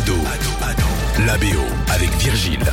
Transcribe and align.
Ado, 0.00 0.14
la 1.26 1.36
BO 1.36 1.60
avec 1.92 2.08
Virgile. 2.16 2.64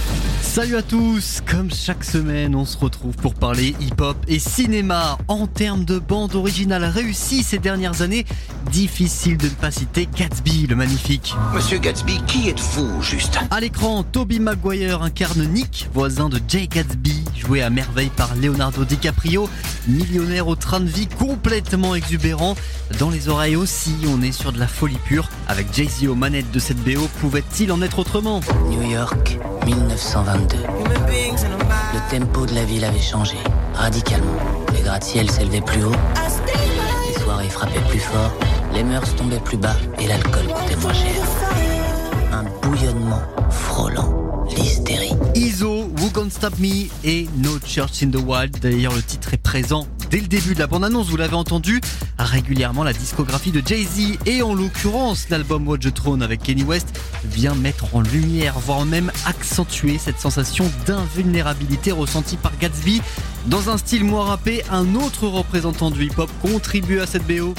Salut 0.41 0.77
à 0.77 0.81
tous 0.81 1.41
Comme 1.45 1.69
chaque 1.69 2.05
semaine, 2.05 2.55
on 2.55 2.63
se 2.63 2.77
retrouve 2.77 3.17
pour 3.17 3.33
parler 3.33 3.75
hip-hop 3.81 4.15
et 4.29 4.39
cinéma. 4.39 5.17
En 5.27 5.45
termes 5.45 5.83
de 5.83 5.99
bande 5.99 6.35
originale 6.35 6.85
réussie 6.85 7.43
ces 7.43 7.57
dernières 7.57 8.01
années, 8.01 8.25
difficile 8.71 9.37
de 9.37 9.45
ne 9.45 9.53
pas 9.55 9.71
citer 9.71 10.07
Gatsby, 10.15 10.67
le 10.67 10.77
magnifique. 10.77 11.35
Monsieur 11.53 11.79
Gatsby, 11.79 12.21
qui 12.27 12.47
êtes-vous, 12.47 13.01
juste? 13.01 13.37
À 13.51 13.59
l'écran, 13.59 14.03
Toby 14.03 14.39
Maguire 14.39 15.01
incarne 15.01 15.43
Nick, 15.47 15.89
voisin 15.93 16.29
de 16.29 16.39
Jay 16.47 16.67
Gatsby, 16.67 17.25
joué 17.35 17.61
à 17.61 17.69
merveille 17.69 18.11
par 18.15 18.33
Leonardo 18.35 18.85
DiCaprio, 18.85 19.49
millionnaire 19.87 20.47
au 20.47 20.55
train 20.55 20.79
de 20.79 20.89
vie 20.89 21.07
complètement 21.07 21.95
exubérant. 21.95 22.55
Dans 22.99 23.09
les 23.09 23.29
oreilles 23.29 23.55
aussi, 23.55 23.95
on 24.07 24.21
est 24.21 24.31
sur 24.31 24.51
de 24.51 24.59
la 24.59 24.67
folie 24.67 24.99
pure. 25.05 25.29
Avec 25.47 25.73
Jay-Z 25.73 26.07
aux 26.07 26.15
manettes 26.15 26.51
de 26.51 26.59
cette 26.59 26.83
BO, 26.83 27.07
pouvait-il 27.19 27.71
en 27.71 27.81
être 27.81 27.99
autrement? 27.99 28.41
New 28.69 28.83
York, 28.89 29.39
1922. 29.65 30.57
Le 31.93 32.11
tempo 32.11 32.45
de 32.45 32.53
la 32.53 32.63
ville 32.63 32.85
avait 32.85 32.99
changé, 32.99 33.37
radicalement. 33.73 34.37
Les 34.73 34.81
gratte-ciels 34.81 35.29
s'élevaient 35.31 35.61
plus 35.61 35.83
haut, 35.83 35.95
les 37.07 37.19
soirées 37.19 37.49
frappaient 37.49 37.79
plus 37.89 37.99
fort, 37.99 38.33
les 38.73 38.83
mœurs 38.83 39.15
tombaient 39.15 39.39
plus 39.39 39.57
bas 39.57 39.75
et 39.99 40.07
l'alcool 40.07 40.47
coûtait 40.47 40.75
moins 40.77 40.93
cher. 40.93 41.46
Stop 46.37 46.59
Me 46.59 46.87
et 47.03 47.27
No 47.37 47.57
Church 47.65 48.03
in 48.03 48.11
the 48.11 48.23
Wild. 48.23 48.59
D'ailleurs, 48.59 48.93
le 48.93 49.01
titre 49.01 49.33
est 49.33 49.41
présent 49.41 49.87
dès 50.11 50.19
le 50.19 50.27
début 50.27 50.53
de 50.53 50.59
la 50.59 50.67
bande-annonce, 50.67 51.07
vous 51.07 51.17
l'avez 51.17 51.35
entendu. 51.35 51.81
Régulièrement, 52.19 52.83
la 52.83 52.93
discographie 52.93 53.51
de 53.51 53.61
Jay-Z 53.65 54.19
et 54.27 54.43
en 54.43 54.53
l'occurrence 54.53 55.29
l'album 55.29 55.67
Watch 55.67 55.81
the 55.81 55.91
Throne 55.91 56.21
avec 56.21 56.43
Kenny 56.43 56.63
West 56.63 56.99
vient 57.25 57.55
mettre 57.55 57.95
en 57.95 58.01
lumière, 58.01 58.59
voire 58.59 58.85
même 58.85 59.11
accentuer 59.25 59.97
cette 59.97 60.19
sensation 60.19 60.71
d'invulnérabilité 60.85 61.91
ressentie 61.91 62.37
par 62.37 62.55
Gatsby. 62.59 63.01
Dans 63.47 63.71
un 63.71 63.77
style 63.79 64.03
moins 64.03 64.25
rappé, 64.25 64.61
un 64.69 64.93
autre 64.93 65.27
représentant 65.27 65.89
du 65.89 66.05
hip-hop 66.05 66.29
contribue 66.43 66.99
à 66.99 67.07
cette 67.07 67.25
BO. 67.25 67.55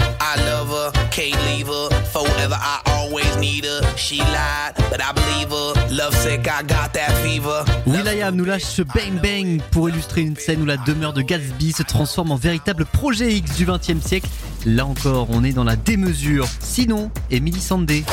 Always 3.08 3.36
need 3.38 3.64
her. 3.64 3.80
She 3.96 4.18
lied, 4.18 4.74
but 4.90 5.00
I 5.00 5.12
believe 5.12 5.50
her. 5.50 5.94
Love 5.94 6.14
sick, 6.14 6.48
I 6.48 6.62
got 6.62 6.92
that 6.92 7.12
fever. 7.22 7.64
Will.i.am 7.86 8.36
nous 8.36 8.44
lâche 8.44 8.64
ce 8.64 8.82
bang 8.82 9.20
bang 9.22 9.60
pour 9.70 9.88
illustrer 9.88 10.22
une 10.22 10.36
scène 10.36 10.62
où 10.62 10.66
la 10.66 10.76
demeure 10.76 11.12
de 11.12 11.22
Gatsby 11.22 11.72
se 11.72 11.82
transforme 11.82 12.32
en 12.32 12.36
véritable 12.36 12.84
projet 12.84 13.32
X 13.34 13.56
du 13.56 13.64
20 13.64 13.90
e 13.90 14.00
siècle. 14.00 14.28
Là 14.66 14.86
encore, 14.86 15.28
on 15.30 15.44
est 15.44 15.52
dans 15.52 15.64
la 15.64 15.76
démesure. 15.76 16.46
Sinon, 16.60 17.10
Emily 17.30 17.60
Sandé. 17.60 18.04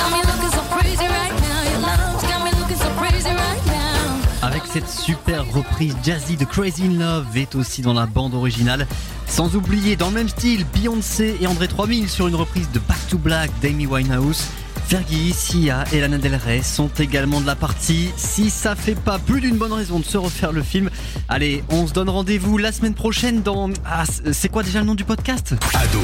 Avec 4.42 4.62
cette 4.72 4.88
super 4.88 5.44
reprise 5.54 5.96
jazzy 6.04 6.38
de 6.38 6.46
Crazy 6.46 6.84
in 6.84 7.00
Love 7.00 7.36
est 7.36 7.56
aussi 7.56 7.82
dans 7.82 7.94
la 7.94 8.06
bande 8.06 8.36
originale. 8.36 8.88
Sans 9.28 9.56
oublier, 9.56 9.96
dans 9.96 10.10
le 10.10 10.14
même 10.14 10.30
style, 10.30 10.66
Beyoncé 10.72 11.36
et 11.42 11.48
André 11.48 11.68
3000 11.68 12.08
sur 12.08 12.28
une 12.28 12.36
reprise 12.36 12.70
de 12.72 12.80
Back 12.80 13.00
to 13.10 13.18
Black 13.18 13.50
d'Amy 13.62 13.88
Winehouse. 13.88 14.46
Fergie, 14.88 15.34
Sia 15.34 15.84
et 15.92 16.00
Lana 16.00 16.18
Del 16.18 16.36
Rey 16.36 16.62
sont 16.62 16.90
également 17.00 17.42
de 17.42 17.48
la 17.48 17.56
partie. 17.56 18.12
Si 18.18 18.50
ça 18.50 18.76
fait 18.76 18.96
pas 18.96 19.18
plus 19.18 19.42
d'une 19.42 19.58
bonne 19.58 19.74
raison 19.74 20.00
de 20.00 20.06
se 20.06 20.18
refaire 20.18 20.52
le 20.52 20.62
film, 20.62 20.90
allez, 21.28 21.64
on 21.70 21.88
se 21.88 21.94
donne 21.94 22.10
rendez-vous 22.10 22.58
la 22.58 22.72
semaine 22.72 22.94
prochaine 22.94 23.42
dans... 23.42 23.70
Ah, 23.86 24.04
c'est 24.32 24.50
quoi 24.50 24.64
déjà 24.64 24.80
le 24.80 24.86
nom 24.86 24.96
du 24.96 25.04
podcast? 25.04 25.56
Ado, 25.74 26.00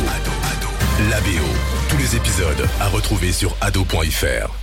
la 1.10 1.20
BO. 1.22 1.28
Tous 1.90 1.98
les 1.98 2.16
épisodes 2.16 2.68
à 2.80 2.88
retrouver 2.88 3.32
sur 3.32 3.56
ado.fr. 3.62 4.61